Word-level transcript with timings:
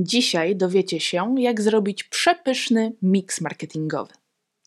Dzisiaj 0.00 0.56
dowiecie 0.56 1.00
się, 1.00 1.34
jak 1.38 1.60
zrobić 1.60 2.04
przepyszny 2.04 2.92
miks 3.02 3.40
marketingowy. 3.40 4.12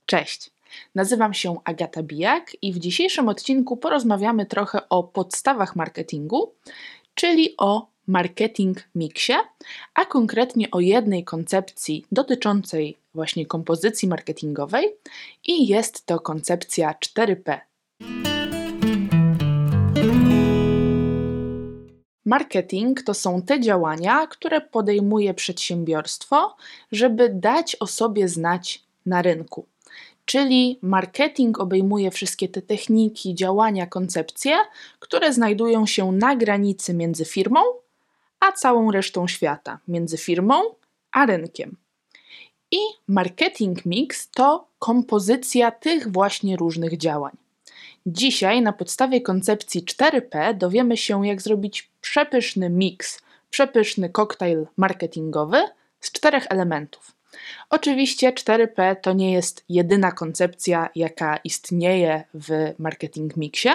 Cześć! 0.06 0.52
Nazywam 0.96 1.34
się 1.34 1.56
Agata 1.64 2.04
Bijak 2.04 2.56
i 2.62 2.74
w 2.74 2.80
dzisiejszym 2.80 3.30
odcinku 3.30 3.78
porozmawiamy 3.78 4.46
trochę 4.46 4.90
o 4.90 5.04
podstawach 5.04 5.76
marketingu, 5.76 6.54
czyli 7.16 7.56
o 7.58 7.88
marketing 8.08 8.78
miksie, 8.96 9.34
a 9.94 10.06
konkretnie 10.06 10.72
o 10.72 10.80
jednej 10.80 11.24
koncepcji 11.24 12.06
dotyczącej 12.12 12.98
właśnie 13.14 13.46
kompozycji 13.46 14.08
marketingowej 14.08 14.96
i 15.48 15.68
jest 15.68 16.06
to 16.06 16.20
koncepcja 16.20 16.96
4P. 17.06 17.60
Marketing 22.32 23.04
to 23.04 23.14
są 23.14 23.42
te 23.42 23.60
działania, 23.60 24.28
które 24.28 24.62
podejmuje 24.62 25.34
przedsiębiorstwo, 25.34 26.56
żeby 26.92 27.30
dać 27.30 27.76
o 27.80 27.88
sobie 27.88 28.28
znać 28.28 28.84
na 29.06 29.22
rynku. 29.22 29.66
Czyli 30.26 30.80
marketing 30.82 31.60
obejmuje 31.60 32.12
wszystkie 32.12 32.50
te 32.50 32.62
techniki, 32.62 33.36
działania, 33.36 33.88
koncepcje, 33.88 34.58
które 35.00 35.34
znajdują 35.34 35.86
się 35.86 36.12
na 36.12 36.36
granicy 36.36 36.94
między 36.94 37.26
firmą 37.26 37.60
a 38.40 38.52
całą 38.52 38.92
resztą 38.92 39.28
świata, 39.28 39.80
między 39.88 40.18
firmą 40.18 40.62
a 41.12 41.26
rynkiem. 41.26 41.78
I 42.72 42.78
marketing 43.08 43.86
mix 43.86 44.30
to 44.32 44.68
kompozycja 44.80 45.72
tych 45.72 46.12
właśnie 46.12 46.58
różnych 46.58 46.98
działań. 46.98 47.41
Dzisiaj 48.06 48.62
na 48.62 48.74
podstawie 48.74 49.22
koncepcji 49.22 49.82
4P 49.82 50.58
dowiemy 50.58 50.98
się, 50.98 51.28
jak 51.28 51.42
zrobić 51.42 51.90
przepyszny 52.02 52.70
miks, 52.70 53.22
przepyszny 53.50 54.10
koktajl 54.10 54.68
marketingowy 54.78 55.64
z 56.00 56.12
czterech 56.12 56.46
elementów. 56.50 57.12
Oczywiście 57.70 58.32
4P 58.32 58.96
to 59.02 59.14
nie 59.14 59.34
jest 59.34 59.66
jedyna 59.70 60.12
koncepcja, 60.12 60.90
jaka 60.96 61.38
istnieje 61.38 62.24
w 62.34 62.74
marketing 62.80 63.38
mixie. 63.38 63.72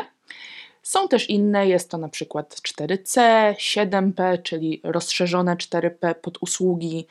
Są 0.86 1.08
też 1.08 1.30
inne, 1.30 1.68
jest 1.68 1.90
to 1.90 1.98
na 1.98 2.08
przykład 2.08 2.54
4C, 2.54 3.20
7P, 3.54 4.42
czyli 4.42 4.80
rozszerzone 4.84 5.56
4P 5.56 6.14
pod 6.14 6.38
usługi. 6.40 7.06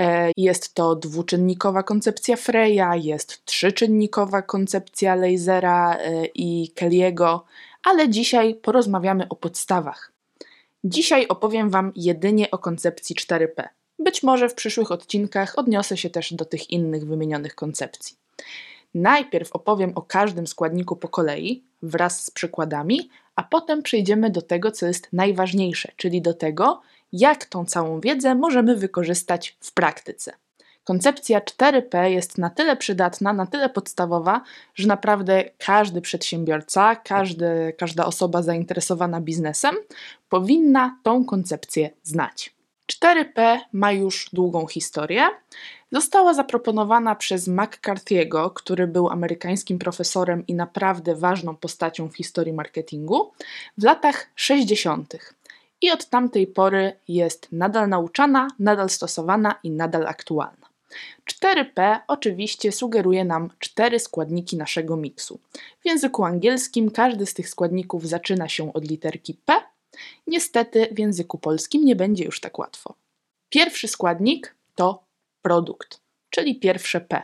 E, 0.00 0.32
jest 0.36 0.74
to 0.74 0.96
dwuczynnikowa 0.96 1.82
koncepcja 1.82 2.36
Freya, 2.36 2.86
jest 2.94 3.44
trzyczynnikowa 3.44 4.42
koncepcja 4.42 5.14
Lasera 5.14 5.96
e, 5.96 6.26
i 6.26 6.72
Kelly'ego, 6.74 7.40
ale 7.84 8.08
dzisiaj 8.08 8.54
porozmawiamy 8.54 9.28
o 9.28 9.36
podstawach. 9.36 10.12
Dzisiaj 10.84 11.28
opowiem 11.28 11.70
Wam 11.70 11.92
jedynie 11.96 12.50
o 12.50 12.58
koncepcji 12.58 13.16
4P. 13.16 13.68
Być 13.98 14.22
może 14.22 14.48
w 14.48 14.54
przyszłych 14.54 14.92
odcinkach 14.92 15.58
odniosę 15.58 15.96
się 15.96 16.10
też 16.10 16.32
do 16.34 16.44
tych 16.44 16.70
innych 16.70 17.06
wymienionych 17.06 17.54
koncepcji. 17.54 18.16
Najpierw 18.94 19.52
opowiem 19.52 19.92
o 19.94 20.02
każdym 20.02 20.46
składniku 20.46 20.96
po 20.96 21.08
kolei, 21.08 21.65
wraz 21.82 22.24
z 22.24 22.30
przykładami, 22.30 23.10
a 23.36 23.42
potem 23.42 23.82
przejdziemy 23.82 24.30
do 24.30 24.42
tego, 24.42 24.70
co 24.70 24.86
jest 24.86 25.08
najważniejsze, 25.12 25.92
czyli 25.96 26.22
do 26.22 26.34
tego, 26.34 26.82
jak 27.12 27.44
tą 27.44 27.64
całą 27.64 28.00
wiedzę 28.00 28.34
możemy 28.34 28.76
wykorzystać 28.76 29.56
w 29.60 29.72
praktyce. 29.72 30.32
Koncepcja 30.84 31.40
4P 31.40 32.04
jest 32.04 32.38
na 32.38 32.50
tyle 32.50 32.76
przydatna, 32.76 33.32
na 33.32 33.46
tyle 33.46 33.68
podstawowa, 33.68 34.42
że 34.74 34.88
naprawdę 34.88 35.44
każdy 35.58 36.00
przedsiębiorca, 36.00 36.96
każdy, 36.96 37.74
każda 37.78 38.06
osoba 38.06 38.42
zainteresowana 38.42 39.20
biznesem 39.20 39.74
powinna 40.28 40.98
tą 41.02 41.24
koncepcję 41.24 41.90
znać. 42.02 42.54
4P 42.92 43.58
ma 43.72 43.92
już 43.92 44.30
długą 44.32 44.66
historię. 44.66 45.22
Została 45.92 46.34
zaproponowana 46.34 47.14
przez 47.14 47.48
McCarthy'ego, 47.48 48.50
który 48.54 48.86
był 48.86 49.08
amerykańskim 49.08 49.78
profesorem 49.78 50.46
i 50.46 50.54
naprawdę 50.54 51.14
ważną 51.14 51.56
postacią 51.56 52.08
w 52.08 52.16
historii 52.16 52.52
marketingu, 52.52 53.32
w 53.78 53.84
latach 53.84 54.30
60. 54.34 55.16
I 55.82 55.90
od 55.90 56.06
tamtej 56.06 56.46
pory 56.46 56.92
jest 57.08 57.48
nadal 57.52 57.88
nauczana, 57.88 58.48
nadal 58.58 58.88
stosowana 58.88 59.54
i 59.62 59.70
nadal 59.70 60.06
aktualna. 60.06 60.66
4P 61.30 61.98
oczywiście 62.08 62.72
sugeruje 62.72 63.24
nam 63.24 63.50
cztery 63.58 63.98
składniki 63.98 64.56
naszego 64.56 64.96
miksu. 64.96 65.40
W 65.80 65.86
języku 65.86 66.24
angielskim 66.24 66.90
każdy 66.90 67.26
z 67.26 67.34
tych 67.34 67.48
składników 67.48 68.06
zaczyna 68.06 68.48
się 68.48 68.72
od 68.72 68.90
literki 68.90 69.34
P. 69.44 69.54
Niestety 70.26 70.88
w 70.92 70.98
języku 70.98 71.38
polskim 71.38 71.84
nie 71.84 71.96
będzie 71.96 72.24
już 72.24 72.40
tak 72.40 72.58
łatwo. 72.58 72.94
Pierwszy 73.48 73.88
składnik 73.88 74.54
to 74.74 75.05
produkt, 75.46 76.00
czyli 76.30 76.60
pierwsze 76.60 77.00
P. 77.00 77.22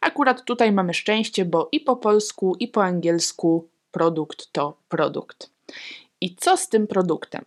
Akurat 0.00 0.44
tutaj 0.44 0.72
mamy 0.72 0.94
szczęście, 0.94 1.44
bo 1.44 1.68
i 1.72 1.80
po 1.80 1.96
polsku, 1.96 2.56
i 2.60 2.68
po 2.68 2.84
angielsku 2.84 3.68
produkt 3.90 4.52
to 4.52 4.76
produkt. 4.88 5.50
I 6.20 6.36
co 6.36 6.56
z 6.56 6.68
tym 6.68 6.86
produktem? 6.86 7.44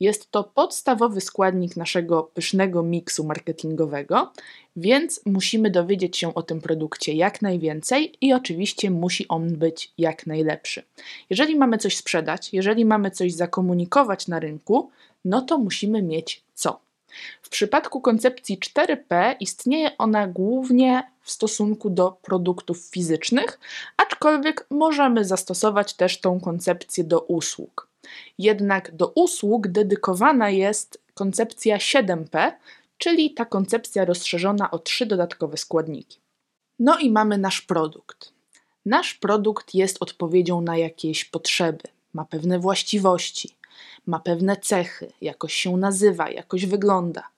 Jest 0.00 0.30
to 0.30 0.44
podstawowy 0.44 1.20
składnik 1.20 1.76
naszego 1.76 2.22
pysznego 2.22 2.82
miksu 2.82 3.24
marketingowego, 3.24 4.32
więc 4.76 5.20
musimy 5.26 5.70
dowiedzieć 5.70 6.16
się 6.16 6.34
o 6.34 6.42
tym 6.42 6.60
produkcie 6.60 7.12
jak 7.12 7.42
najwięcej 7.42 8.12
i 8.20 8.32
oczywiście 8.32 8.90
musi 8.90 9.28
on 9.28 9.56
być 9.56 9.92
jak 9.98 10.26
najlepszy. 10.26 10.82
Jeżeli 11.30 11.56
mamy 11.56 11.78
coś 11.78 11.96
sprzedać, 11.96 12.52
jeżeli 12.52 12.84
mamy 12.84 13.10
coś 13.10 13.32
zakomunikować 13.32 14.28
na 14.28 14.40
rynku, 14.40 14.90
no 15.24 15.42
to 15.42 15.58
musimy 15.58 16.02
mieć 16.02 16.42
co? 16.54 16.89
W 17.42 17.48
przypadku 17.48 18.00
koncepcji 18.00 18.58
4P 18.58 19.36
istnieje 19.40 19.98
ona 19.98 20.26
głównie 20.26 21.02
w 21.22 21.30
stosunku 21.30 21.90
do 21.90 22.10
produktów 22.22 22.78
fizycznych, 22.78 23.58
aczkolwiek 23.96 24.66
możemy 24.70 25.24
zastosować 25.24 25.94
też 25.94 26.20
tą 26.20 26.40
koncepcję 26.40 27.04
do 27.04 27.20
usług. 27.20 27.88
Jednak 28.38 28.96
do 28.96 29.08
usług 29.08 29.68
dedykowana 29.68 30.50
jest 30.50 31.02
koncepcja 31.14 31.76
7P, 31.76 32.52
czyli 32.98 33.34
ta 33.34 33.44
koncepcja 33.44 34.04
rozszerzona 34.04 34.70
o 34.70 34.78
trzy 34.78 35.06
dodatkowe 35.06 35.56
składniki. 35.56 36.20
No 36.78 36.98
i 36.98 37.10
mamy 37.10 37.38
nasz 37.38 37.60
produkt. 37.60 38.32
Nasz 38.86 39.14
produkt 39.14 39.74
jest 39.74 39.96
odpowiedzią 40.00 40.60
na 40.60 40.76
jakieś 40.76 41.24
potrzeby, 41.24 41.82
ma 42.14 42.24
pewne 42.24 42.58
właściwości, 42.58 43.56
ma 44.06 44.20
pewne 44.20 44.56
cechy, 44.56 45.12
jakoś 45.20 45.54
się 45.54 45.76
nazywa, 45.76 46.30
jakoś 46.30 46.66
wygląda. 46.66 47.28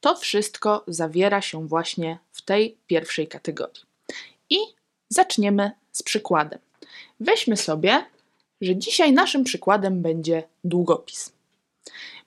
To 0.00 0.16
wszystko 0.16 0.84
zawiera 0.86 1.40
się 1.42 1.68
właśnie 1.68 2.18
w 2.32 2.42
tej 2.42 2.76
pierwszej 2.86 3.28
kategorii. 3.28 3.82
I 4.50 4.58
zaczniemy 5.08 5.70
z 5.92 6.02
przykładem. 6.02 6.58
Weźmy 7.20 7.56
sobie 7.56 8.04
że 8.60 8.76
dzisiaj 8.76 9.12
naszym 9.12 9.44
przykładem 9.44 10.02
będzie 10.02 10.42
długopis. 10.64 11.32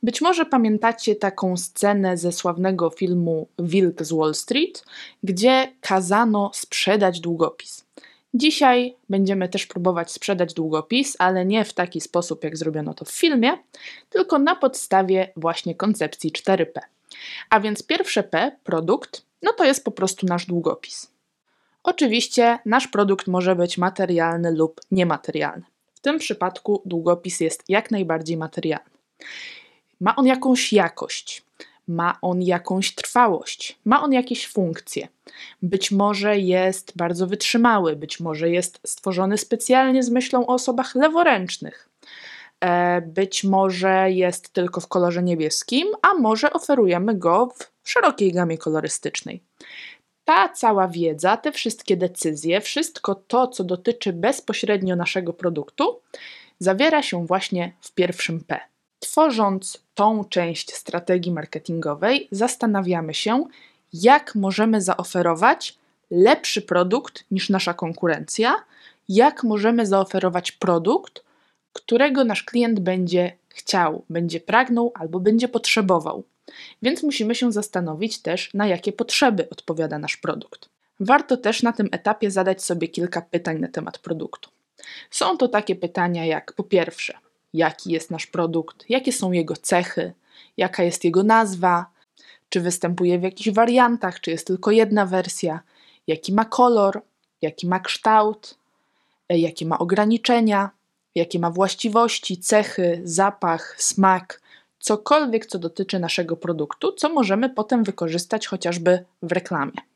Być 0.03 0.21
może 0.21 0.45
pamiętacie 0.45 1.15
taką 1.15 1.57
scenę 1.57 2.17
ze 2.17 2.31
sławnego 2.31 2.89
filmu 2.89 3.47
Wilk 3.59 4.03
z 4.03 4.13
Wall 4.13 4.35
Street, 4.35 4.85
gdzie 5.23 5.71
kazano 5.81 6.51
sprzedać 6.53 7.19
długopis. 7.19 7.85
Dzisiaj 8.33 8.95
będziemy 9.09 9.49
też 9.49 9.67
próbować 9.67 10.11
sprzedać 10.11 10.53
długopis, 10.53 11.15
ale 11.19 11.45
nie 11.45 11.65
w 11.65 11.73
taki 11.73 12.01
sposób, 12.01 12.43
jak 12.43 12.57
zrobiono 12.57 12.93
to 12.93 13.05
w 13.05 13.11
filmie, 13.11 13.57
tylko 14.09 14.39
na 14.39 14.55
podstawie 14.55 15.31
właśnie 15.35 15.75
koncepcji 15.75 16.31
4P. 16.31 16.79
A 17.49 17.59
więc 17.59 17.83
pierwsze 17.83 18.23
P, 18.23 18.51
produkt, 18.63 19.25
no 19.41 19.53
to 19.53 19.65
jest 19.65 19.85
po 19.85 19.91
prostu 19.91 20.25
nasz 20.25 20.45
długopis. 20.45 21.11
Oczywiście 21.83 22.59
nasz 22.65 22.87
produkt 22.87 23.27
może 23.27 23.55
być 23.55 23.77
materialny 23.77 24.51
lub 24.51 24.81
niematerialny 24.91 25.63
tym 26.03 26.19
przypadku 26.19 26.81
długopis 26.85 27.39
jest 27.39 27.63
jak 27.69 27.91
najbardziej 27.91 28.37
materialny. 28.37 28.89
Ma 29.99 30.15
on 30.15 30.25
jakąś 30.25 30.73
jakość, 30.73 31.43
ma 31.87 32.17
on 32.21 32.41
jakąś 32.41 32.95
trwałość, 32.95 33.79
ma 33.85 34.03
on 34.03 34.13
jakieś 34.13 34.47
funkcje. 34.47 35.07
Być 35.61 35.91
może 35.91 36.39
jest 36.39 36.93
bardzo 36.95 37.27
wytrzymały, 37.27 37.95
być 37.95 38.19
może 38.19 38.49
jest 38.49 38.79
stworzony 38.85 39.37
specjalnie 39.37 40.03
z 40.03 40.09
myślą 40.09 40.45
o 40.47 40.53
osobach 40.53 40.95
leworęcznych. 40.95 41.89
E, 42.59 43.01
być 43.01 43.43
może 43.43 44.11
jest 44.11 44.53
tylko 44.53 44.81
w 44.81 44.87
kolorze 44.87 45.23
niebieskim, 45.23 45.87
a 46.01 46.13
może 46.13 46.53
oferujemy 46.53 47.15
go 47.15 47.53
w 47.83 47.89
szerokiej 47.89 48.31
gamie 48.31 48.57
kolorystycznej 48.57 49.43
ta 50.25 50.49
cała 50.49 50.87
wiedza, 50.87 51.37
te 51.37 51.51
wszystkie 51.51 51.97
decyzje, 51.97 52.61
wszystko 52.61 53.15
to, 53.15 53.47
co 53.47 53.63
dotyczy 53.63 54.13
bezpośrednio 54.13 54.95
naszego 54.95 55.33
produktu, 55.33 55.99
zawiera 56.59 57.01
się 57.03 57.25
właśnie 57.25 57.73
w 57.81 57.91
pierwszym 57.91 58.43
P. 58.43 58.59
Tworząc 59.03 59.83
tą 59.95 60.23
część 60.23 60.73
strategii 60.73 61.31
marketingowej, 61.31 62.27
zastanawiamy 62.31 63.13
się, 63.13 63.45
jak 63.93 64.35
możemy 64.35 64.81
zaoferować 64.81 65.77
lepszy 66.11 66.61
produkt 66.61 67.25
niż 67.31 67.49
nasza 67.49 67.73
konkurencja, 67.73 68.55
jak 69.09 69.43
możemy 69.43 69.85
zaoferować 69.85 70.51
produkt, 70.51 71.23
którego 71.73 72.23
nasz 72.23 72.43
klient 72.43 72.79
będzie 72.79 73.37
chciał, 73.49 74.05
będzie 74.09 74.39
pragnął 74.39 74.91
albo 74.95 75.19
będzie 75.19 75.47
potrzebował. 75.47 76.23
Więc 76.81 77.03
musimy 77.03 77.35
się 77.35 77.51
zastanowić 77.51 78.19
też, 78.19 78.53
na 78.53 78.67
jakie 78.67 78.93
potrzeby 78.93 79.49
odpowiada 79.49 79.99
nasz 79.99 80.17
produkt. 80.17 80.69
Warto 80.99 81.37
też 81.37 81.63
na 81.63 81.73
tym 81.73 81.89
etapie 81.91 82.31
zadać 82.31 82.63
sobie 82.63 82.87
kilka 82.87 83.21
pytań 83.21 83.59
na 83.59 83.67
temat 83.67 83.97
produktu. 83.97 84.49
Są 85.11 85.37
to 85.37 85.47
takie 85.47 85.75
pytania 85.75 86.25
jak 86.25 86.53
po 86.53 86.63
pierwsze, 86.63 87.22
jaki 87.53 87.91
jest 87.91 88.11
nasz 88.11 88.27
produkt, 88.27 88.85
jakie 88.89 89.13
są 89.13 89.31
jego 89.31 89.55
cechy, 89.55 90.13
jaka 90.57 90.83
jest 90.83 91.03
jego 91.03 91.23
nazwa, 91.23 91.85
czy 92.49 92.61
występuje 92.61 93.19
w 93.19 93.23
jakichś 93.23 93.49
wariantach, 93.49 94.19
czy 94.19 94.31
jest 94.31 94.47
tylko 94.47 94.71
jedna 94.71 95.05
wersja, 95.05 95.59
jaki 96.07 96.33
ma 96.33 96.45
kolor, 96.45 97.01
jaki 97.41 97.67
ma 97.67 97.79
kształt, 97.79 98.55
e, 99.29 99.37
jakie 99.37 99.65
ma 99.65 99.79
ograniczenia, 99.79 100.69
jakie 101.15 101.39
ma 101.39 101.51
właściwości, 101.51 102.37
cechy, 102.37 103.01
zapach, 103.03 103.75
smak, 103.77 104.41
cokolwiek, 104.79 105.45
co 105.45 105.59
dotyczy 105.59 105.99
naszego 105.99 106.37
produktu, 106.37 106.91
co 106.91 107.09
możemy 107.09 107.49
potem 107.49 107.83
wykorzystać 107.83 108.47
chociażby 108.47 109.05
w 109.21 109.31
reklamie. 109.31 109.92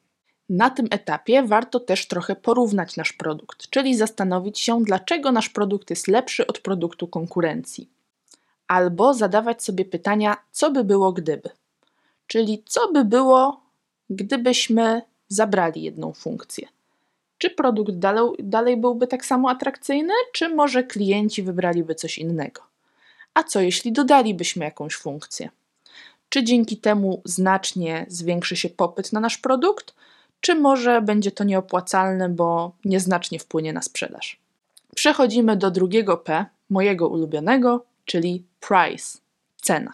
Na 0.50 0.70
tym 0.70 0.88
etapie 0.92 1.44
warto 1.44 1.80
też 1.80 2.08
trochę 2.08 2.36
porównać 2.36 2.96
nasz 2.98 3.14
produkt, 3.14 3.70
czyli 3.70 3.96
zastanowić 3.96 4.60
się, 4.60 4.84
dlaczego 4.84 5.32
nasz 5.32 5.50
produkt 5.50 5.90
jest 5.90 6.08
lepszy 6.08 6.48
od 6.48 6.60
produktu 6.60 7.08
konkurencji. 7.08 7.90
Albo 8.68 9.14
zadawać 9.14 9.64
sobie 9.64 9.86
pytania, 9.86 10.38
co 10.52 10.72
by 10.72 10.84
było 10.84 11.14
gdyby. 11.14 11.50
Czyli 12.28 12.64
co 12.66 12.92
by 12.92 13.06
było, 13.06 13.62
gdybyśmy 14.10 15.02
zabrali 15.28 15.82
jedną 15.84 16.14
funkcję. 16.14 16.68
Czy 17.38 17.50
produkt 17.50 17.94
dalej, 17.94 18.30
dalej 18.40 18.78
byłby 18.78 19.08
tak 19.08 19.26
samo 19.26 19.50
atrakcyjny, 19.50 20.14
czy 20.34 20.50
może 20.50 20.84
klienci 20.84 21.44
wybraliby 21.44 21.96
coś 21.96 22.18
innego? 22.18 22.62
A 23.34 23.44
co 23.44 23.62
jeśli 23.62 23.92
dodalibyśmy 23.92 24.66
jakąś 24.66 24.96
funkcję? 24.96 25.50
Czy 26.30 26.44
dzięki 26.44 26.78
temu 26.78 27.22
znacznie 27.26 28.06
zwiększy 28.10 28.56
się 28.56 28.70
popyt 28.70 29.14
na 29.14 29.20
nasz 29.20 29.38
produkt, 29.38 29.94
czy 30.42 30.56
może 30.56 31.02
będzie 31.02 31.32
to 31.32 31.44
nieopłacalne, 31.44 32.30
bo 32.30 32.72
nieznacznie 32.86 33.40
wpłynie 33.40 33.74
na 33.74 33.82
sprzedaż? 33.82 34.40
Przechodzimy 34.96 35.58
do 35.58 35.72
drugiego 35.72 36.18
P, 36.18 36.46
mojego 36.70 37.08
ulubionego, 37.08 37.86
czyli 38.06 38.44
price 38.60 39.18
cena. 39.62 39.94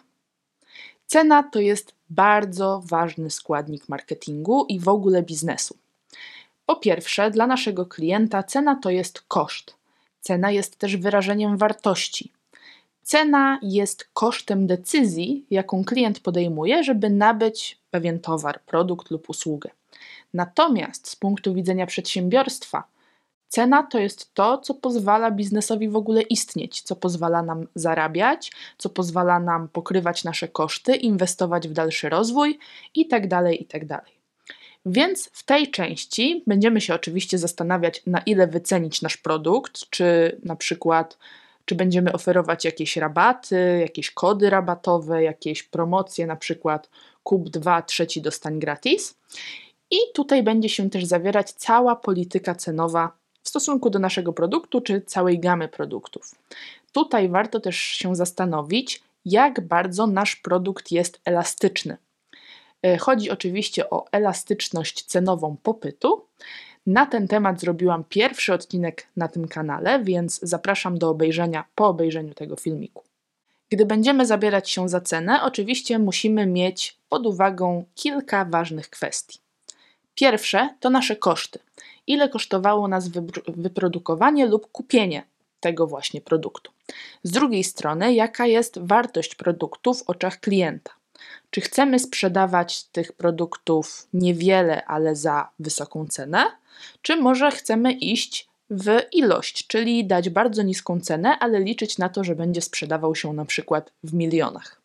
Cena 1.07 1.43
to 1.43 1.59
jest 1.59 1.93
bardzo 2.09 2.81
ważny 2.85 3.29
składnik 3.29 3.89
marketingu 3.89 4.65
i 4.69 4.79
w 4.79 4.87
ogóle 4.87 5.23
biznesu. 5.23 5.77
Po 6.65 6.75
pierwsze, 6.75 7.31
dla 7.31 7.47
naszego 7.47 7.85
klienta 7.85 8.43
cena 8.43 8.75
to 8.75 8.89
jest 8.89 9.21
koszt. 9.21 9.75
Cena 10.21 10.51
jest 10.51 10.77
też 10.77 10.97
wyrażeniem 10.97 11.57
wartości. 11.57 12.31
Cena 13.03 13.59
jest 13.61 14.07
kosztem 14.13 14.67
decyzji, 14.67 15.45
jaką 15.51 15.83
klient 15.83 16.19
podejmuje, 16.19 16.83
żeby 16.83 17.09
nabyć 17.09 17.77
pewien 17.91 18.19
towar, 18.19 18.61
produkt 18.61 19.11
lub 19.11 19.29
usługę. 19.29 19.69
Natomiast 20.33 21.09
z 21.09 21.15
punktu 21.15 21.53
widzenia 21.53 21.85
przedsiębiorstwa, 21.85 22.83
cena 23.47 23.83
to 23.83 23.99
jest 23.99 24.33
to, 24.33 24.57
co 24.57 24.73
pozwala 24.73 25.31
biznesowi 25.31 25.89
w 25.89 25.95
ogóle 25.95 26.21
istnieć, 26.21 26.81
co 26.81 26.95
pozwala 26.95 27.41
nam 27.41 27.67
zarabiać, 27.75 28.51
co 28.77 28.89
pozwala 28.89 29.39
nam 29.39 29.67
pokrywać 29.67 30.23
nasze 30.23 30.47
koszty, 30.47 30.95
inwestować 30.95 31.67
w 31.67 31.73
dalszy 31.73 32.09
rozwój 32.09 32.59
itd. 32.95 33.27
Tak 33.27 33.59
itd. 33.59 33.87
Tak 33.87 34.05
Więc 34.85 35.29
w 35.33 35.43
tej 35.43 35.71
części 35.71 36.43
będziemy 36.47 36.81
się 36.81 36.93
oczywiście 36.93 37.37
zastanawiać, 37.37 38.01
na 38.07 38.19
ile 38.19 38.47
wycenić 38.47 39.01
nasz 39.01 39.17
produkt, 39.17 39.89
czy 39.89 40.37
na 40.43 40.55
przykład 40.55 41.17
czy 41.65 41.75
będziemy 41.75 42.13
oferować 42.13 42.65
jakieś 42.65 42.97
rabaty, 42.97 43.77
jakieś 43.81 44.11
kody 44.11 44.49
rabatowe, 44.49 45.23
jakieś 45.23 45.63
promocje, 45.63 46.27
na 46.27 46.35
przykład 46.35 46.89
kup 47.23 47.49
2, 47.49 47.81
trzeci 47.81 48.21
dostań 48.21 48.59
gratis. 48.59 49.15
I 49.93 49.97
tutaj 50.13 50.43
będzie 50.43 50.69
się 50.69 50.89
też 50.89 51.05
zawierać 51.05 51.51
cała 51.51 51.95
polityka 51.95 52.55
cenowa 52.55 53.11
w 53.43 53.49
stosunku 53.49 53.89
do 53.89 53.99
naszego 53.99 54.33
produktu 54.33 54.81
czy 54.81 55.01
całej 55.01 55.39
gamy 55.39 55.67
produktów. 55.67 56.35
Tutaj 56.91 57.29
warto 57.29 57.59
też 57.59 57.77
się 57.77 58.15
zastanowić, 58.15 59.03
jak 59.25 59.61
bardzo 59.61 60.07
nasz 60.07 60.35
produkt 60.35 60.91
jest 60.91 61.21
elastyczny. 61.25 61.97
E, 62.83 62.97
chodzi 62.97 63.29
oczywiście 63.29 63.89
o 63.89 64.05
elastyczność 64.11 65.03
cenową 65.03 65.57
popytu. 65.63 66.25
Na 66.85 67.05
ten 67.05 67.27
temat 67.27 67.59
zrobiłam 67.59 68.03
pierwszy 68.09 68.53
odcinek 68.53 69.07
na 69.17 69.27
tym 69.27 69.47
kanale, 69.47 70.03
więc 70.03 70.39
zapraszam 70.43 70.97
do 70.97 71.09
obejrzenia 71.09 71.65
po 71.75 71.87
obejrzeniu 71.87 72.33
tego 72.33 72.55
filmiku. 72.55 73.03
Gdy 73.69 73.85
będziemy 73.85 74.25
zabierać 74.25 74.69
się 74.69 74.89
za 74.89 75.01
cenę, 75.01 75.43
oczywiście 75.43 75.99
musimy 75.99 76.45
mieć 76.45 76.97
pod 77.09 77.25
uwagą 77.25 77.85
kilka 77.95 78.45
ważnych 78.45 78.89
kwestii. 78.89 79.42
Pierwsze 80.15 80.69
to 80.79 80.89
nasze 80.89 81.15
koszty. 81.15 81.59
Ile 82.07 82.29
kosztowało 82.29 82.87
nas 82.87 83.07
wyprodukowanie 83.47 84.45
lub 84.45 84.71
kupienie 84.71 85.23
tego 85.59 85.87
właśnie 85.87 86.21
produktu. 86.21 86.71
Z 87.23 87.31
drugiej 87.31 87.63
strony, 87.63 88.13
jaka 88.13 88.45
jest 88.45 88.79
wartość 88.81 89.35
produktu 89.35 89.93
w 89.93 90.03
oczach 90.09 90.39
klienta. 90.39 90.91
Czy 91.49 91.61
chcemy 91.61 91.99
sprzedawać 91.99 92.83
tych 92.83 93.13
produktów 93.13 94.07
niewiele, 94.13 94.85
ale 94.85 95.15
za 95.15 95.49
wysoką 95.59 96.07
cenę, 96.07 96.45
czy 97.01 97.15
może 97.15 97.51
chcemy 97.51 97.91
iść 97.91 98.47
w 98.69 98.99
ilość, 99.11 99.67
czyli 99.67 100.05
dać 100.05 100.29
bardzo 100.29 100.61
niską 100.63 100.99
cenę, 100.99 101.39
ale 101.39 101.59
liczyć 101.59 101.97
na 101.97 102.09
to, 102.09 102.23
że 102.23 102.35
będzie 102.35 102.61
sprzedawał 102.61 103.15
się 103.15 103.33
na 103.33 103.45
przykład 103.45 103.91
w 104.03 104.13
milionach. 104.13 104.82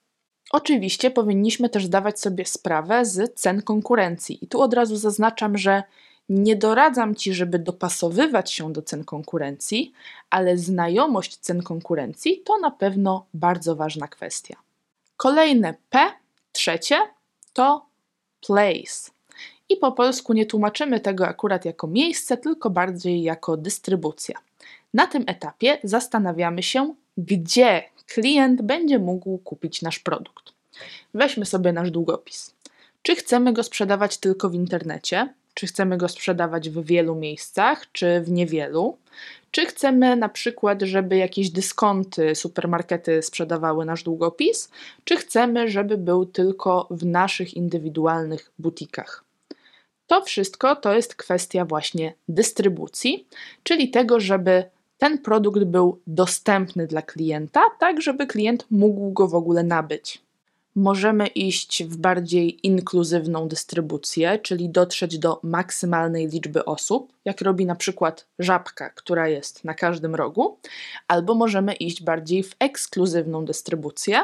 Oczywiście 0.51 1.11
powinniśmy 1.11 1.69
też 1.69 1.87
zdawać 1.87 2.21
sobie 2.21 2.45
sprawę 2.47 3.05
z 3.05 3.35
cen 3.35 3.63
konkurencji. 3.63 4.45
I 4.45 4.49
tu 4.49 4.61
od 4.61 4.75
razu 4.75 4.97
zaznaczam, 4.97 5.59
że 5.59 5.83
nie 6.29 6.57
doradzam 6.57 7.15
ci, 7.15 7.35
żeby 7.35 7.59
dopasowywać 7.59 8.53
się 8.53 8.73
do 8.73 8.83
cen 8.83 9.05
konkurencji, 9.05 9.93
ale 10.31 10.59
znajomość 10.59 11.37
cen 11.37 11.63
konkurencji 11.63 12.43
to 12.45 12.59
na 12.59 12.71
pewno 12.71 13.27
bardzo 13.35 13.77
ważna 13.77 14.09
kwestia. 14.09 14.57
Kolejne 15.17 15.75
P, 15.91 15.99
trzecie, 16.53 16.97
to 17.53 17.87
place. 18.47 19.11
I 19.69 19.77
po 19.77 19.93
polsku 19.93 20.33
nie 20.33 20.47
tłumaczymy 20.47 21.01
tego 21.01 21.27
akurat 21.27 21.65
jako 21.65 21.87
miejsce, 21.87 22.37
tylko 22.37 22.71
bardziej 22.71 23.23
jako 23.23 23.57
dystrybucja. 23.57 24.39
Na 24.95 25.07
tym 25.07 25.25
etapie 25.27 25.79
zastanawiamy 25.85 26.63
się, 26.63 26.95
gdzie 27.19 27.83
klient 28.09 28.63
będzie 28.63 28.99
mógł 28.99 29.39
kupić 29.39 29.83
nasz 29.83 29.99
produkt. 29.99 30.53
Weźmy 31.15 31.47
sobie 31.47 31.73
nasz 31.73 31.91
długopis. 31.91 32.55
Czy 33.03 33.17
chcemy 33.17 33.53
go 33.53 33.63
sprzedawać 33.63 34.17
tylko 34.17 34.51
w 34.51 34.55
internecie? 34.55 35.35
Czy 35.55 35.67
chcemy 35.67 35.97
go 35.97 36.09
sprzedawać 36.09 36.71
w 36.71 36.85
wielu 36.85 37.15
miejscach, 37.15 37.93
czy 37.93 38.21
w 38.21 38.31
niewielu? 38.31 38.99
Czy 39.51 39.67
chcemy 39.67 40.17
na 40.17 40.29
przykład, 40.29 40.83
żeby 40.83 41.17
jakieś 41.17 41.51
dyskonty, 41.51 42.35
supermarkety 42.35 43.23
sprzedawały 43.23 43.85
nasz 43.85 44.03
długopis? 44.03 44.71
Czy 45.05 45.17
chcemy, 45.17 45.69
żeby 45.69 45.99
był 45.99 46.27
tylko 46.27 46.87
w 46.91 47.07
naszych 47.07 47.55
indywidualnych 47.55 48.51
butikach? 48.59 49.25
To 50.07 50.23
wszystko 50.23 50.77
to 50.77 50.95
jest 50.95 51.15
kwestia 51.15 51.65
właśnie 51.65 52.13
dystrybucji, 52.29 53.27
czyli 53.63 53.91
tego, 53.91 54.21
żeby 54.21 54.65
ten 54.99 55.19
produkt 55.19 55.65
był 55.65 56.01
dostępny 56.07 56.87
dla 56.87 57.03
klienta, 57.03 57.61
tak 57.81 58.03
żeby 58.03 58.27
klient 58.27 58.67
mógł 58.71 59.13
go 59.13 59.29
w 59.29 59.35
ogóle 59.35 59.63
nabyć. 59.63 60.23
Możemy 60.75 61.27
iść 61.27 61.85
w 61.85 61.97
bardziej 61.97 62.67
inkluzywną 62.67 63.49
dystrybucję, 63.49 64.39
czyli 64.39 64.69
dotrzeć 64.69 65.19
do 65.19 65.41
maksymalnej 65.43 66.29
liczby 66.29 66.65
osób, 66.65 67.13
jak 67.25 67.41
robi 67.41 67.67
na 67.67 67.75
przykład 67.75 68.27
żabka, 68.39 68.91
która 68.91 69.29
jest 69.29 69.65
na 69.65 69.75
każdym 69.75 70.15
rogu, 70.15 70.59
albo 71.09 71.35
możemy 71.35 71.75
iść 71.75 72.03
bardziej 72.03 72.43
w 72.43 72.57
ekskluzywną 72.59 73.45
dystrybucję, 73.45 74.21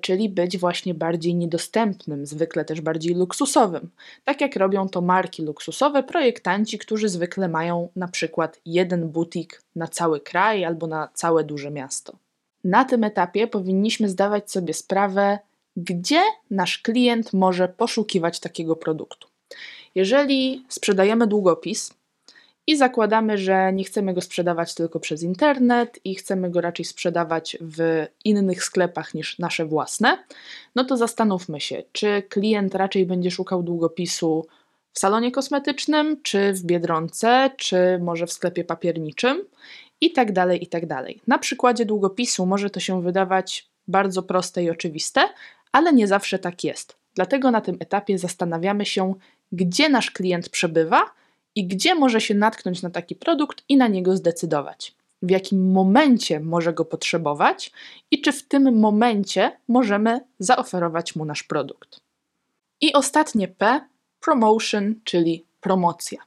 czyli 0.00 0.28
być 0.28 0.58
właśnie 0.58 0.94
bardziej 0.94 1.34
niedostępnym, 1.34 2.26
zwykle 2.26 2.64
też 2.64 2.80
bardziej 2.80 3.14
luksusowym. 3.14 3.90
Tak 4.24 4.40
jak 4.40 4.56
robią 4.56 4.88
to 4.88 5.00
marki 5.00 5.42
luksusowe, 5.42 6.02
projektanci, 6.02 6.78
którzy 6.78 7.08
zwykle 7.08 7.48
mają 7.48 7.88
na 7.96 8.08
przykład 8.08 8.60
jeden 8.66 9.08
butik 9.08 9.62
na 9.76 9.88
cały 9.88 10.20
kraj 10.20 10.64
albo 10.64 10.86
na 10.86 11.08
całe 11.14 11.44
duże 11.44 11.70
miasto. 11.70 12.16
Na 12.64 12.84
tym 12.84 13.04
etapie 13.04 13.46
powinniśmy 13.46 14.08
zdawać 14.08 14.50
sobie 14.50 14.74
sprawę, 14.74 15.38
gdzie 15.76 16.20
nasz 16.50 16.78
klient 16.78 17.32
może 17.32 17.68
poszukiwać 17.68 18.40
takiego 18.40 18.76
produktu. 18.76 19.28
Jeżeli 19.94 20.64
sprzedajemy 20.68 21.26
długopis, 21.26 21.94
i 22.66 22.76
zakładamy, 22.76 23.38
że 23.38 23.72
nie 23.72 23.84
chcemy 23.84 24.14
go 24.14 24.20
sprzedawać 24.20 24.74
tylko 24.74 25.00
przez 25.00 25.22
internet 25.22 25.98
i 26.04 26.14
chcemy 26.14 26.50
go 26.50 26.60
raczej 26.60 26.84
sprzedawać 26.84 27.56
w 27.60 28.06
innych 28.24 28.64
sklepach 28.64 29.14
niż 29.14 29.38
nasze 29.38 29.66
własne, 29.66 30.18
no 30.74 30.84
to 30.84 30.96
zastanówmy 30.96 31.60
się, 31.60 31.82
czy 31.92 32.22
klient 32.28 32.74
raczej 32.74 33.06
będzie 33.06 33.30
szukał 33.30 33.62
długopisu 33.62 34.46
w 34.92 34.98
salonie 34.98 35.32
kosmetycznym, 35.32 36.22
czy 36.22 36.52
w 36.52 36.64
biedronce, 36.64 37.50
czy 37.56 37.98
może 38.02 38.26
w 38.26 38.32
sklepie 38.32 38.64
papierniczym 38.64 39.44
i 40.00 40.12
tak 40.12 40.32
dalej, 40.32 40.64
i 40.64 40.66
tak 40.66 40.86
dalej. 40.86 41.20
Na 41.26 41.38
przykładzie 41.38 41.84
długopisu 41.84 42.46
może 42.46 42.70
to 42.70 42.80
się 42.80 43.02
wydawać 43.02 43.68
bardzo 43.88 44.22
proste 44.22 44.62
i 44.62 44.70
oczywiste, 44.70 45.20
ale 45.72 45.92
nie 45.92 46.06
zawsze 46.06 46.38
tak 46.38 46.64
jest. 46.64 46.96
Dlatego 47.14 47.50
na 47.50 47.60
tym 47.60 47.76
etapie 47.80 48.18
zastanawiamy 48.18 48.86
się, 48.86 49.14
gdzie 49.52 49.88
nasz 49.88 50.10
klient 50.10 50.48
przebywa 50.48 51.10
i 51.56 51.66
gdzie 51.66 51.94
może 51.94 52.20
się 52.20 52.34
natknąć 52.34 52.82
na 52.82 52.90
taki 52.90 53.14
produkt 53.14 53.64
i 53.68 53.76
na 53.76 53.88
niego 53.88 54.16
zdecydować. 54.16 54.94
W 55.22 55.30
jakim 55.30 55.72
momencie 55.72 56.40
może 56.40 56.72
go 56.72 56.84
potrzebować 56.84 57.72
i 58.10 58.20
czy 58.20 58.32
w 58.32 58.48
tym 58.48 58.78
momencie 58.80 59.56
możemy 59.68 60.20
zaoferować 60.38 61.16
mu 61.16 61.24
nasz 61.24 61.42
produkt. 61.42 62.00
I 62.80 62.92
ostatnie 62.92 63.48
P 63.48 63.80
promotion, 64.20 64.94
czyli 65.04 65.44
promocja. 65.60 66.18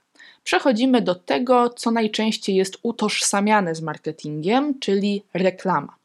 Przechodzimy 0.44 1.02
do 1.02 1.16
tego, 1.16 1.70
co 1.70 1.92
najczęściej 1.92 2.56
jest 2.56 2.78
utożsamiane 2.84 3.76
z 3.76 3.82
marketingiem, 3.82 4.80
czyli 4.80 5.24
reklama. 5.34 5.96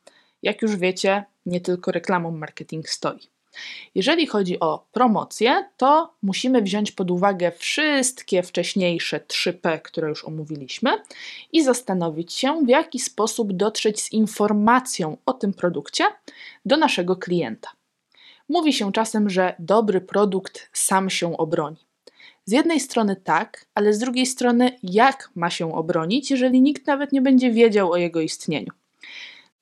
Jak 0.42 0.62
już 0.62 0.76
wiecie, 0.76 1.24
nie 1.46 1.60
tylko 1.60 1.92
reklamą 1.92 2.30
marketing 2.30 2.88
stoi. 2.88 3.28
Jeżeli 3.94 4.26
chodzi 4.26 4.60
o 4.60 4.86
promocję, 4.92 5.68
to 5.76 6.14
musimy 6.22 6.62
wziąć 6.62 6.92
pod 6.92 7.10
uwagę 7.10 7.52
wszystkie 7.52 8.42
wcześniejsze 8.42 9.20
3P, 9.20 9.82
które 9.82 10.08
już 10.08 10.24
omówiliśmy, 10.24 10.90
i 11.52 11.62
zastanowić 11.64 12.32
się, 12.32 12.64
w 12.64 12.68
jaki 12.68 12.98
sposób 12.98 13.52
dotrzeć 13.52 14.00
z 14.00 14.12
informacją 14.12 15.16
o 15.26 15.32
tym 15.32 15.54
produkcie 15.54 16.04
do 16.64 16.76
naszego 16.76 17.16
klienta. 17.16 17.70
Mówi 18.48 18.72
się 18.72 18.92
czasem, 18.92 19.30
że 19.30 19.54
dobry 19.58 20.00
produkt 20.00 20.70
sam 20.72 21.10
się 21.10 21.36
obroni. 21.36 21.76
Z 22.44 22.52
jednej 22.52 22.80
strony 22.80 23.16
tak, 23.16 23.66
ale 23.74 23.92
z 23.94 23.98
drugiej 23.98 24.26
strony 24.26 24.78
jak 24.82 25.30
ma 25.34 25.50
się 25.50 25.74
obronić, 25.74 26.30
jeżeli 26.30 26.60
nikt 26.60 26.86
nawet 26.86 27.12
nie 27.12 27.22
będzie 27.22 27.50
wiedział 27.50 27.92
o 27.92 27.96
jego 27.96 28.20
istnieniu? 28.20 28.72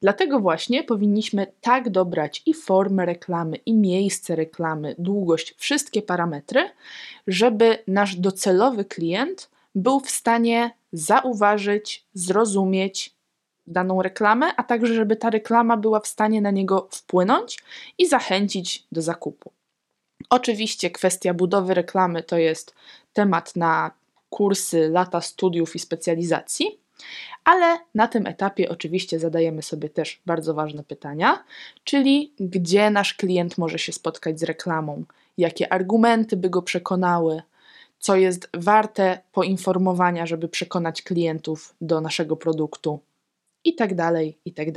Dlatego 0.03 0.41
właśnie 0.41 0.85
powinniśmy 0.85 1.47
tak 1.61 1.91
dobrać 1.91 2.43
i 2.47 2.55
formę 2.55 3.07
reklamy, 3.07 3.57
i 3.57 3.75
miejsce 3.75 4.37
reklamy, 4.37 4.95
długość, 4.99 5.55
wszystkie 5.57 6.03
parametry, 6.03 6.71
żeby 7.27 7.79
nasz 7.87 8.17
docelowy 8.17 8.85
klient 8.85 9.51
był 9.75 10.01
w 10.01 10.11
stanie 10.11 10.71
zauważyć, 10.93 12.05
zrozumieć 12.15 13.15
daną 13.67 14.03
reklamę, 14.03 14.47
a 14.57 14.63
także 14.63 14.95
żeby 14.95 15.17
ta 15.17 15.31
reklama 15.31 15.77
była 15.77 16.01
w 16.01 16.07
stanie 16.07 16.41
na 16.41 16.51
niego 16.51 16.89
wpłynąć 16.91 17.59
i 17.99 18.09
zachęcić 18.09 18.87
do 18.93 19.03
zakupu. 19.03 19.53
Oczywiście 20.31 20.91
kwestia 20.91 21.35
budowy 21.35 21.75
reklamy 21.75 22.23
to 22.23 22.39
jest 22.39 22.75
temat 23.13 23.57
na 23.57 23.91
kursy, 24.31 24.89
lata 24.89 25.21
studiów 25.21 25.77
i 25.77 25.79
specjalizacji, 25.79 26.79
ale 27.45 27.79
na 27.95 28.09
tym 28.09 28.27
etapie 28.27 28.69
oczywiście 28.69 29.19
zadajemy 29.19 29.63
sobie 29.63 29.89
też 29.89 30.21
bardzo 30.27 30.55
ważne 30.55 30.85
pytania, 30.85 31.45
czyli 31.85 32.33
gdzie 32.41 32.91
nasz 32.91 33.15
klient 33.15 33.59
może 33.59 33.79
się 33.79 33.93
spotkać 33.93 34.41
z 34.41 34.43
reklamą, 34.43 35.05
jakie 35.39 35.73
argumenty 35.73 36.37
by 36.37 36.51
go 36.51 36.63
przekonały, 36.63 37.43
co 37.99 38.17
jest 38.17 38.49
warte 38.55 39.21
poinformowania, 39.33 40.27
żeby 40.27 40.49
przekonać 40.49 41.03
klientów 41.03 41.75
do 41.81 42.01
naszego 42.01 42.37
produktu 42.37 43.01
i 43.65 43.75
tak 43.75 43.95
dalej, 43.95 44.39
i 44.45 44.53
tak. 44.53 44.69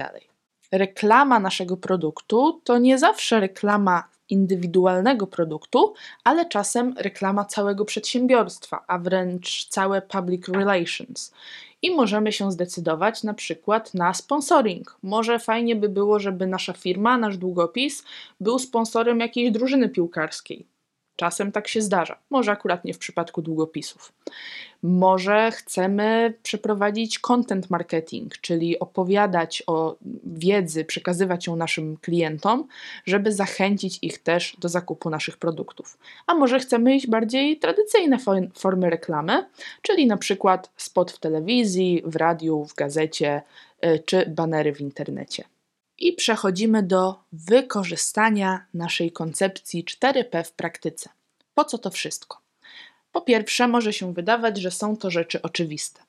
Reklama 0.71 1.39
naszego 1.39 1.77
produktu 1.77 2.61
to 2.63 2.77
nie 2.77 2.97
zawsze 2.97 3.39
reklama 3.39 4.03
indywidualnego 4.29 5.27
produktu, 5.27 5.93
ale 6.23 6.45
czasem 6.45 6.95
reklama 6.97 7.45
całego 7.45 7.85
przedsiębiorstwa, 7.85 8.83
a 8.87 8.99
wręcz 8.99 9.67
całe 9.69 10.01
public 10.01 10.47
relations. 10.47 11.33
I 11.81 11.91
możemy 11.91 12.31
się 12.31 12.51
zdecydować 12.51 13.23
na 13.23 13.33
przykład 13.33 13.93
na 13.93 14.13
sponsoring. 14.13 14.97
Może 15.03 15.39
fajnie 15.39 15.75
by 15.75 15.89
było, 15.89 16.19
żeby 16.19 16.47
nasza 16.47 16.73
firma, 16.73 17.17
nasz 17.17 17.37
długopis 17.37 18.03
był 18.39 18.59
sponsorem 18.59 19.19
jakiejś 19.19 19.51
drużyny 19.51 19.89
piłkarskiej. 19.89 20.65
Czasem 21.21 21.51
tak 21.51 21.67
się 21.67 21.81
zdarza, 21.81 22.17
może 22.29 22.51
akurat 22.51 22.85
nie 22.85 22.93
w 22.93 22.97
przypadku 22.97 23.41
długopisów. 23.41 24.13
Może 24.83 25.51
chcemy 25.51 26.33
przeprowadzić 26.43 27.19
content 27.19 27.69
marketing, 27.69 28.37
czyli 28.37 28.79
opowiadać 28.79 29.63
o 29.67 29.95
wiedzy, 30.23 30.85
przekazywać 30.85 31.47
ją 31.47 31.55
naszym 31.55 31.97
klientom, 31.97 32.67
żeby 33.05 33.31
zachęcić 33.31 33.99
ich 34.01 34.17
też 34.17 34.57
do 34.59 34.69
zakupu 34.69 35.09
naszych 35.09 35.37
produktów. 35.37 35.97
A 36.27 36.33
może 36.33 36.59
chcemy 36.59 36.95
iść 36.95 37.07
bardziej 37.07 37.57
tradycyjne 37.59 38.17
formy 38.55 38.89
reklamy, 38.89 39.45
czyli 39.81 40.07
na 40.07 40.17
przykład 40.17 40.69
spot 40.77 41.11
w 41.11 41.19
telewizji, 41.19 42.01
w 42.05 42.15
radiu, 42.15 42.65
w 42.65 42.75
gazecie 42.75 43.41
y, 43.85 44.03
czy 44.05 44.25
banery 44.25 44.73
w 44.73 44.81
internecie. 44.81 45.43
I 46.01 46.13
przechodzimy 46.13 46.83
do 46.83 47.15
wykorzystania 47.31 48.65
naszej 48.73 49.11
koncepcji 49.11 49.85
4P 49.85 50.43
w 50.43 50.51
praktyce. 50.51 51.09
Po 51.53 51.65
co 51.65 51.77
to 51.77 51.89
wszystko? 51.89 52.37
Po 53.11 53.21
pierwsze, 53.21 53.67
może 53.67 53.93
się 53.93 54.13
wydawać, 54.13 54.57
że 54.57 54.71
są 54.71 54.97
to 54.97 55.11
rzeczy 55.11 55.41
oczywiste, 55.41 56.01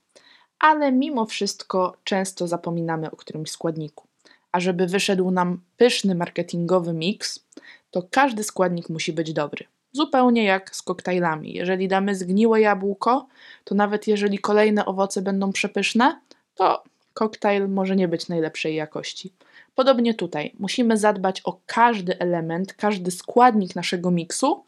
ale 0.58 0.92
mimo 0.92 1.26
wszystko 1.26 1.96
często 2.04 2.49
zapominamy 2.49 3.11
o 3.11 3.16
którymś 3.16 3.50
składniku. 3.50 4.06
A 4.52 4.61
żeby 4.61 4.87
wyszedł 4.87 5.30
nam 5.30 5.61
pyszny 5.76 6.14
marketingowy 6.14 6.92
miks, 6.92 7.44
to 7.90 8.02
każdy 8.11 8.44
składnik 8.44 8.88
musi 8.88 9.12
być 9.12 9.32
dobry. 9.32 9.64
Zupełnie 9.92 10.44
jak 10.44 10.76
z 10.76 10.82
koktajlami. 10.82 11.54
Jeżeli 11.54 11.88
damy 11.88 12.14
zgniłe 12.14 12.61
jabłko, 12.61 13.26
to 13.64 13.75
nawet 13.75 14.06
jeżeli 14.06 14.38
kolejne 14.38 14.87
owoce 14.87 15.22
będą 15.22 15.52
przepyszne, 15.52 16.20
to 16.54 16.82
koktajl 17.14 17.68
może 17.68 17.96
nie 17.96 18.08
być 18.08 18.28
najlepszej 18.28 18.75
jakości. 18.75 19.32
Podobnie 19.74 20.14
tutaj 20.14 20.52
musimy 20.58 20.96
zadbać 20.96 21.40
o 21.44 21.60
każdy 21.66 22.18
element, 22.18 22.74
każdy 22.74 23.10
składnik 23.10 23.76
naszego 23.76 24.10
miksu, 24.10 24.64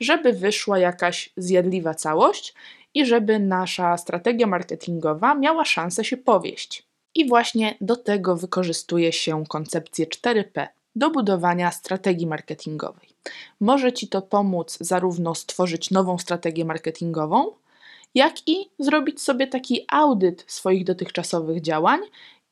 żeby 0.00 0.32
wyszła 0.32 0.78
jakaś 0.78 1.32
zjadliwa 1.36 1.94
całość 1.94 2.54
i 2.94 3.06
żeby 3.06 3.38
nasza 3.38 3.96
strategia 3.96 4.46
marketingowa 4.46 5.34
miała 5.34 5.64
szansę 5.64 6.04
się 6.04 6.16
powieść. 6.16 6.86
I 7.14 7.28
właśnie 7.28 7.74
do 7.80 7.96
tego 7.96 8.36
wykorzystuje 8.36 9.12
się 9.12 9.44
koncepcję 9.48 10.06
4P 10.06 10.66
do 10.96 11.10
budowania 11.10 11.70
strategii 11.70 12.26
marketingowej. 12.26 13.08
Może 13.60 13.92
Ci 13.92 14.08
to 14.08 14.22
pomóc 14.22 14.78
zarówno 14.80 15.34
stworzyć 15.34 15.90
nową 15.90 16.18
strategię 16.18 16.64
marketingową, 16.64 17.52
jak 18.14 18.48
i 18.48 18.70
zrobić 18.78 19.22
sobie 19.22 19.46
taki 19.46 19.84
audyt 19.88 20.44
swoich 20.46 20.84
dotychczasowych 20.84 21.60
działań 21.60 22.00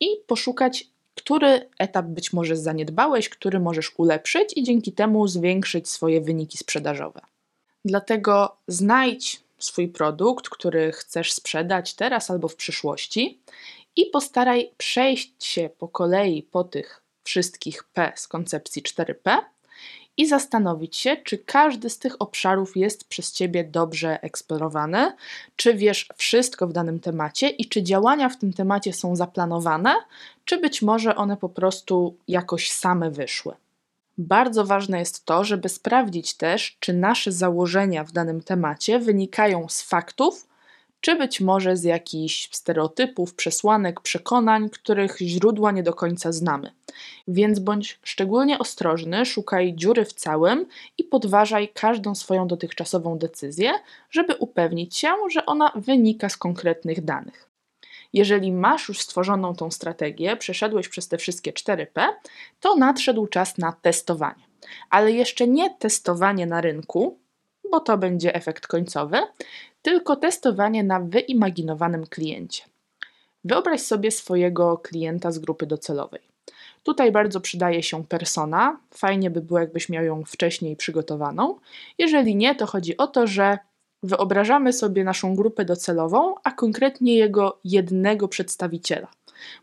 i 0.00 0.06
poszukać 0.26 0.86
który 1.14 1.68
etap 1.78 2.06
być 2.06 2.32
może 2.32 2.56
zaniedbałeś, 2.56 3.28
który 3.28 3.60
możesz 3.60 3.92
ulepszyć 3.98 4.56
i 4.56 4.62
dzięki 4.62 4.92
temu 4.92 5.28
zwiększyć 5.28 5.88
swoje 5.88 6.20
wyniki 6.20 6.58
sprzedażowe. 6.58 7.20
Dlatego 7.84 8.56
znajdź 8.68 9.44
swój 9.58 9.88
produkt, 9.88 10.48
który 10.48 10.92
chcesz 10.92 11.32
sprzedać 11.32 11.94
teraz 11.94 12.30
albo 12.30 12.48
w 12.48 12.56
przyszłości 12.56 13.40
i 13.96 14.06
postaraj 14.06 14.70
przejść 14.76 15.44
się 15.44 15.70
po 15.78 15.88
kolei 15.88 16.42
po 16.42 16.64
tych 16.64 17.02
wszystkich 17.24 17.84
P 17.84 18.12
z 18.16 18.28
koncepcji 18.28 18.82
4P 18.82 19.38
i 20.16 20.26
zastanowić 20.26 20.96
się, 20.96 21.16
czy 21.16 21.38
każdy 21.38 21.90
z 21.90 21.98
tych 21.98 22.22
obszarów 22.22 22.76
jest 22.76 23.08
przez 23.08 23.32
Ciebie 23.32 23.64
dobrze 23.64 24.22
eksplorowany, 24.22 25.12
czy 25.56 25.74
wiesz 25.74 26.08
wszystko 26.16 26.66
w 26.66 26.72
danym 26.72 27.00
temacie 27.00 27.48
i 27.48 27.68
czy 27.68 27.82
działania 27.82 28.28
w 28.28 28.38
tym 28.38 28.52
temacie 28.52 28.92
są 28.92 29.16
zaplanowane, 29.16 29.94
czy 30.44 30.58
być 30.58 30.82
może 30.82 31.16
one 31.16 31.36
po 31.36 31.48
prostu 31.48 32.16
jakoś 32.28 32.72
same 32.72 33.10
wyszły. 33.10 33.54
Bardzo 34.18 34.64
ważne 34.64 34.98
jest 34.98 35.24
to, 35.24 35.44
żeby 35.44 35.68
sprawdzić 35.68 36.34
też, 36.34 36.76
czy 36.80 36.92
nasze 36.92 37.32
założenia 37.32 38.04
w 38.04 38.12
danym 38.12 38.42
temacie 38.42 38.98
wynikają 38.98 39.66
z 39.68 39.82
faktów, 39.82 40.46
czy 41.04 41.16
być 41.16 41.40
może 41.40 41.76
z 41.76 41.84
jakichś 41.84 42.48
stereotypów, 42.52 43.34
przesłanek, 43.34 44.00
przekonań, 44.00 44.70
których 44.70 45.18
źródła 45.18 45.72
nie 45.72 45.82
do 45.82 45.94
końca 45.94 46.32
znamy. 46.32 46.72
Więc 47.28 47.58
bądź 47.58 47.98
szczególnie 48.02 48.58
ostrożny, 48.58 49.26
szukaj 49.26 49.74
dziury 49.74 50.04
w 50.04 50.12
całym 50.12 50.66
i 50.98 51.04
podważaj 51.04 51.68
każdą 51.68 52.14
swoją 52.14 52.46
dotychczasową 52.46 53.18
decyzję, 53.18 53.72
żeby 54.10 54.34
upewnić 54.34 54.96
się, 54.96 55.08
że 55.30 55.46
ona 55.46 55.72
wynika 55.74 56.28
z 56.28 56.36
konkretnych 56.36 57.04
danych. 57.04 57.50
Jeżeli 58.12 58.52
masz 58.52 58.88
już 58.88 59.00
stworzoną 59.00 59.54
tą 59.56 59.70
strategię, 59.70 60.36
przeszedłeś 60.36 60.88
przez 60.88 61.08
te 61.08 61.18
wszystkie 61.18 61.52
4P, 61.52 62.06
to 62.60 62.76
nadszedł 62.76 63.26
czas 63.26 63.58
na 63.58 63.72
testowanie. 63.72 64.44
Ale 64.90 65.12
jeszcze 65.12 65.48
nie 65.48 65.70
testowanie 65.70 66.46
na 66.46 66.60
rynku, 66.60 67.18
bo 67.70 67.80
to 67.80 67.98
będzie 67.98 68.34
efekt 68.34 68.66
końcowy, 68.66 69.18
tylko 69.84 70.16
testowanie 70.16 70.84
na 70.84 71.00
wyimaginowanym 71.00 72.06
kliencie. 72.06 72.62
Wyobraź 73.44 73.80
sobie 73.80 74.10
swojego 74.10 74.78
klienta 74.78 75.32
z 75.32 75.38
grupy 75.38 75.66
docelowej. 75.66 76.20
Tutaj 76.82 77.12
bardzo 77.12 77.40
przydaje 77.40 77.82
się 77.82 78.04
persona. 78.04 78.80
Fajnie 78.94 79.30
by 79.30 79.40
było, 79.40 79.60
jakbyś 79.60 79.88
miał 79.88 80.04
ją 80.04 80.24
wcześniej 80.24 80.76
przygotowaną. 80.76 81.58
Jeżeli 81.98 82.36
nie, 82.36 82.54
to 82.54 82.66
chodzi 82.66 82.96
o 82.96 83.06
to, 83.06 83.26
że 83.26 83.58
wyobrażamy 84.02 84.72
sobie 84.72 85.04
naszą 85.04 85.36
grupę 85.36 85.64
docelową, 85.64 86.34
a 86.44 86.50
konkretnie 86.50 87.16
jego 87.16 87.58
jednego 87.64 88.28
przedstawiciela. 88.28 89.08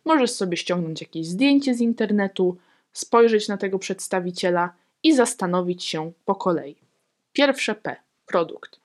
Możesz 0.06 0.32
sobie 0.32 0.58
ściągnąć 0.58 1.02
jakieś 1.02 1.28
zdjęcie 1.28 1.74
z 1.74 1.82
internetu, 1.82 2.58
spojrzeć 2.94 3.48
na 3.48 3.58
tego 3.58 3.80
przedstawiciela 3.80 4.74
i 5.04 5.16
zastanowić 5.16 5.84
się 5.84 6.12
po 6.26 6.36
kolei. 6.36 6.76
Pierwsze 7.34 7.76
P 7.76 7.96
produkt. 8.26 8.81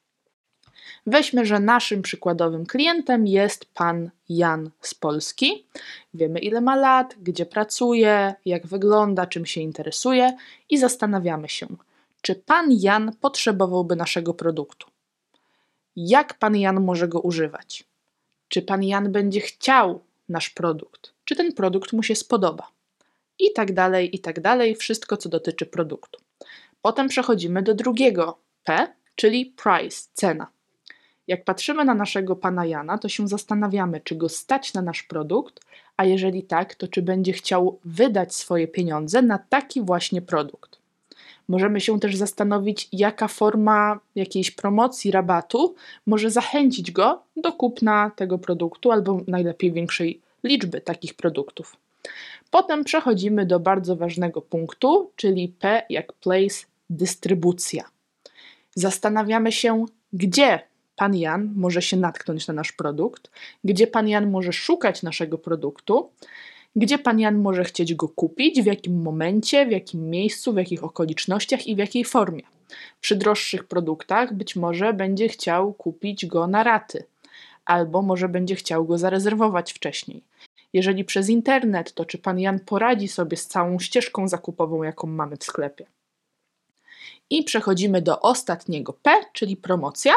Weźmy, 1.06 1.46
że 1.46 1.60
naszym 1.60 2.02
przykładowym 2.02 2.66
klientem 2.66 3.26
jest 3.26 3.64
pan 3.74 4.10
Jan 4.28 4.70
z 4.80 4.94
Polski. 4.94 5.66
Wiemy, 6.14 6.38
ile 6.38 6.60
ma 6.60 6.76
lat, 6.76 7.14
gdzie 7.22 7.46
pracuje, 7.46 8.34
jak 8.44 8.66
wygląda, 8.66 9.26
czym 9.26 9.46
się 9.46 9.60
interesuje 9.60 10.36
i 10.70 10.78
zastanawiamy 10.78 11.48
się, 11.48 11.66
czy 12.22 12.34
pan 12.34 12.66
Jan 12.70 13.12
potrzebowałby 13.20 13.96
naszego 13.96 14.34
produktu. 14.34 14.86
Jak 15.96 16.34
pan 16.34 16.56
Jan 16.56 16.84
może 16.84 17.08
go 17.08 17.20
używać? 17.20 17.84
Czy 18.48 18.62
pan 18.62 18.82
Jan 18.82 19.12
będzie 19.12 19.40
chciał 19.40 20.00
nasz 20.28 20.50
produkt? 20.50 21.12
Czy 21.24 21.36
ten 21.36 21.52
produkt 21.52 21.92
mu 21.92 22.02
się 22.02 22.14
spodoba? 22.14 22.68
I 23.38 23.52
tak 23.52 23.72
dalej, 23.72 24.16
i 24.16 24.18
tak 24.18 24.40
dalej, 24.40 24.76
wszystko 24.76 25.16
co 25.16 25.28
dotyczy 25.28 25.66
produktu. 25.66 26.20
Potem 26.82 27.08
przechodzimy 27.08 27.62
do 27.62 27.74
drugiego 27.74 28.38
P, 28.64 28.88
czyli 29.14 29.46
price, 29.46 30.08
cena. 30.12 30.55
Jak 31.28 31.44
patrzymy 31.44 31.84
na 31.84 31.94
naszego 31.94 32.36
pana 32.36 32.66
Jana, 32.66 32.98
to 32.98 33.08
się 33.08 33.28
zastanawiamy, 33.28 34.00
czy 34.00 34.14
go 34.14 34.28
stać 34.28 34.74
na 34.74 34.82
nasz 34.82 35.02
produkt, 35.02 35.60
a 35.96 36.04
jeżeli 36.04 36.42
tak, 36.42 36.74
to 36.74 36.88
czy 36.88 37.02
będzie 37.02 37.32
chciał 37.32 37.78
wydać 37.84 38.34
swoje 38.34 38.68
pieniądze 38.68 39.22
na 39.22 39.38
taki 39.38 39.82
właśnie 39.82 40.22
produkt. 40.22 40.78
Możemy 41.48 41.80
się 41.80 42.00
też 42.00 42.16
zastanowić, 42.16 42.88
jaka 42.92 43.28
forma 43.28 44.00
jakiejś 44.14 44.50
promocji, 44.50 45.10
rabatu 45.10 45.74
może 46.06 46.30
zachęcić 46.30 46.90
go 46.90 47.22
do 47.36 47.52
kupna 47.52 48.10
tego 48.16 48.38
produktu 48.38 48.92
albo 48.92 49.20
najlepiej 49.26 49.72
większej 49.72 50.20
liczby 50.44 50.80
takich 50.80 51.14
produktów. 51.14 51.76
Potem 52.50 52.84
przechodzimy 52.84 53.46
do 53.46 53.60
bardzo 53.60 53.96
ważnego 53.96 54.42
punktu, 54.42 55.10
czyli 55.16 55.48
P 55.48 55.82
jak 55.90 56.12
place, 56.12 56.66
dystrybucja. 56.90 57.84
Zastanawiamy 58.74 59.52
się, 59.52 59.84
gdzie 60.12 60.60
pan 60.96 61.16
Jan 61.16 61.52
może 61.56 61.82
się 61.82 61.96
natknąć 61.96 62.46
na 62.46 62.54
nasz 62.54 62.72
produkt, 62.72 63.30
gdzie 63.64 63.86
pan 63.86 64.08
Jan 64.08 64.30
może 64.30 64.52
szukać 64.52 65.02
naszego 65.02 65.38
produktu, 65.38 66.10
gdzie 66.76 66.98
pan 66.98 67.20
Jan 67.20 67.38
może 67.38 67.64
chcieć 67.64 67.94
go 67.94 68.08
kupić, 68.08 68.62
w 68.62 68.66
jakim 68.66 69.02
momencie, 69.02 69.66
w 69.66 69.70
jakim 69.70 70.10
miejscu, 70.10 70.52
w 70.52 70.56
jakich 70.56 70.84
okolicznościach 70.84 71.66
i 71.66 71.74
w 71.74 71.78
jakiej 71.78 72.04
formie. 72.04 72.42
Przy 73.00 73.16
droższych 73.16 73.64
produktach 73.64 74.34
być 74.34 74.56
może 74.56 74.92
będzie 74.92 75.28
chciał 75.28 75.72
kupić 75.72 76.26
go 76.26 76.46
na 76.46 76.62
raty, 76.62 77.04
albo 77.64 78.02
może 78.02 78.28
będzie 78.28 78.54
chciał 78.54 78.84
go 78.84 78.98
zarezerwować 78.98 79.72
wcześniej. 79.72 80.22
Jeżeli 80.72 81.04
przez 81.04 81.28
internet, 81.28 81.92
to 81.92 82.04
czy 82.04 82.18
pan 82.18 82.38
Jan 82.40 82.60
poradzi 82.60 83.08
sobie 83.08 83.36
z 83.36 83.46
całą 83.46 83.78
ścieżką 83.78 84.28
zakupową, 84.28 84.82
jaką 84.82 85.06
mamy 85.06 85.36
w 85.36 85.44
sklepie. 85.44 85.86
I 87.30 87.42
przechodzimy 87.42 88.02
do 88.02 88.20
ostatniego 88.20 88.92
P, 88.92 89.10
czyli 89.32 89.56
promocja, 89.56 90.12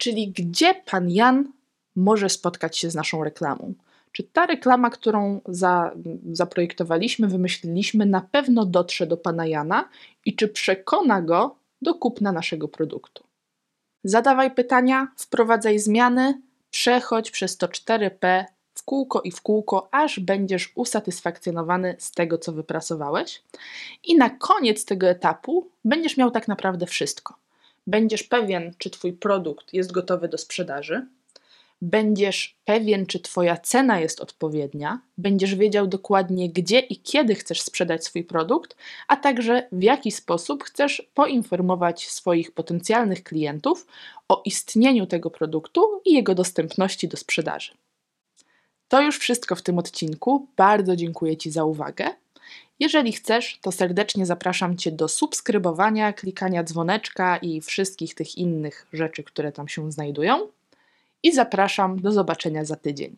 czyli 0.00 0.32
gdzie 0.32 0.74
pan 0.74 1.10
Jan 1.10 1.52
może 1.96 2.28
spotkać 2.28 2.78
się 2.78 2.90
z 2.90 2.94
naszą 2.94 3.24
reklamą. 3.24 3.74
Czy 4.12 4.22
ta 4.22 4.46
reklama, 4.46 4.90
którą 4.90 5.40
za, 5.48 5.92
zaprojektowaliśmy, 6.32 7.28
wymyśliliśmy, 7.28 8.06
na 8.06 8.20
pewno 8.20 8.66
dotrze 8.66 9.06
do 9.06 9.16
pana 9.16 9.46
Jana 9.46 9.88
i 10.24 10.36
czy 10.36 10.48
przekona 10.48 11.22
go 11.22 11.56
do 11.82 11.94
kupna 11.94 12.32
naszego 12.32 12.68
produktu? 12.68 13.24
Zadawaj 14.04 14.54
pytania, 14.54 15.08
wprowadzaj 15.16 15.78
zmiany, 15.78 16.40
przechodź 16.70 17.30
przez 17.30 17.56
to 17.56 17.66
4P 17.66 18.44
w 18.74 18.82
kółko 18.82 19.20
i 19.20 19.30
w 19.30 19.42
kółko, 19.42 19.88
aż 19.92 20.20
będziesz 20.20 20.72
usatysfakcjonowany 20.74 21.96
z 21.98 22.12
tego, 22.12 22.38
co 22.38 22.52
wypracowałeś. 22.52 23.42
I 24.04 24.16
na 24.16 24.30
koniec 24.30 24.84
tego 24.84 25.06
etapu 25.06 25.70
będziesz 25.84 26.16
miał 26.16 26.30
tak 26.30 26.48
naprawdę 26.48 26.86
wszystko. 26.86 27.34
Będziesz 27.90 28.22
pewien, 28.22 28.74
czy 28.78 28.90
Twój 28.90 29.12
produkt 29.12 29.74
jest 29.74 29.92
gotowy 29.92 30.28
do 30.28 30.38
sprzedaży, 30.38 31.06
będziesz 31.82 32.56
pewien, 32.64 33.06
czy 33.06 33.20
Twoja 33.20 33.56
cena 33.56 34.00
jest 34.00 34.20
odpowiednia, 34.20 35.00
będziesz 35.18 35.54
wiedział 35.54 35.86
dokładnie, 35.86 36.50
gdzie 36.50 36.78
i 36.78 36.96
kiedy 36.96 37.34
chcesz 37.34 37.62
sprzedać 37.62 38.04
swój 38.04 38.24
produkt, 38.24 38.76
a 39.08 39.16
także 39.16 39.68
w 39.72 39.82
jaki 39.82 40.10
sposób 40.10 40.64
chcesz 40.64 41.10
poinformować 41.14 42.08
swoich 42.08 42.52
potencjalnych 42.52 43.22
klientów 43.22 43.86
o 44.28 44.42
istnieniu 44.44 45.06
tego 45.06 45.30
produktu 45.30 46.00
i 46.04 46.12
jego 46.12 46.34
dostępności 46.34 47.08
do 47.08 47.16
sprzedaży. 47.16 47.72
To 48.88 49.02
już 49.02 49.18
wszystko 49.18 49.56
w 49.56 49.62
tym 49.62 49.78
odcinku. 49.78 50.46
Bardzo 50.56 50.96
dziękuję 50.96 51.36
Ci 51.36 51.50
za 51.50 51.64
uwagę. 51.64 52.10
Jeżeli 52.80 53.12
chcesz, 53.12 53.58
to 53.62 53.72
serdecznie 53.72 54.26
zapraszam 54.26 54.76
Cię 54.76 54.92
do 54.92 55.08
subskrybowania, 55.08 56.12
klikania 56.12 56.64
dzwoneczka 56.64 57.36
i 57.36 57.60
wszystkich 57.60 58.14
tych 58.14 58.38
innych 58.38 58.86
rzeczy, 58.92 59.24
które 59.24 59.52
tam 59.52 59.68
się 59.68 59.92
znajdują. 59.92 60.48
I 61.22 61.32
zapraszam 61.32 62.00
do 62.00 62.12
zobaczenia 62.12 62.64
za 62.64 62.76
tydzień. 62.76 63.16